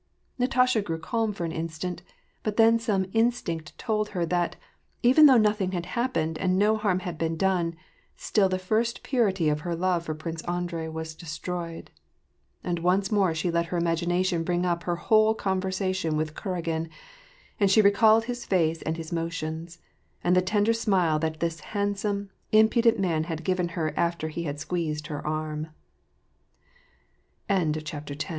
"Natasha 0.39 0.81
grew 0.81 0.97
calm 0.97 1.31
for 1.31 1.45
an 1.45 1.51
instant, 1.51 2.01
but 2.41 2.57
then 2.57 2.79
some 2.79 3.05
instinct 3.13 3.77
told 3.77 4.09
her 4.17 4.25
that, 4.25 4.55
even 5.03 5.27
though 5.27 5.37
nothing 5.37 5.73
had 5.73 5.85
happened 5.85 6.39
and 6.39 6.57
no 6.57 6.75
harm 6.75 7.01
had 7.01 7.19
been 7.19 7.37
done, 7.37 7.75
still 8.17 8.49
the 8.49 8.57
fii'st 8.57 9.03
purity 9.03 9.47
of 9.47 9.59
her 9.59 9.75
love 9.75 10.03
for 10.05 10.15
Prince 10.15 10.41
Andrei 10.45 10.87
was 10.87 11.13
destroyed. 11.13 11.91
And 12.63 12.79
once 12.79 13.11
more 13.11 13.35
she 13.35 13.51
let 13.51 13.67
her 13.67 13.77
imagination 13.77 14.43
bring 14.43 14.65
up 14.65 14.85
her 14.85 14.95
whole 14.95 15.35
conversation 15.35 16.17
with 16.17 16.33
Kuragin, 16.33 16.89
and 17.59 17.69
she 17.69 17.79
recalled 17.79 18.23
his 18.23 18.43
face 18.43 18.81
and 18.81 18.97
his 18.97 19.11
motions, 19.11 19.77
and 20.23 20.35
the 20.35 20.41
tender 20.41 20.73
smile 20.73 21.19
that 21.19 21.41
this 21.41 21.59
handsome, 21.59 22.31
impudent 22.51 22.97
man 22.99 23.25